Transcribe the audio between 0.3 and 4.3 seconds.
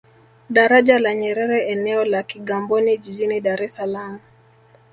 Daraja la Nyerere eneo la Kigamboni jijini Dar es salaam